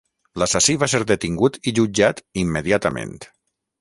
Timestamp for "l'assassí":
0.43-0.75